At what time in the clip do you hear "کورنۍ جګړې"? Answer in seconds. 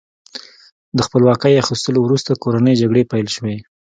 2.43-3.09